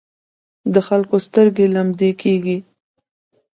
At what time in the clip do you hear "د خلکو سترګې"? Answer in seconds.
0.73-1.65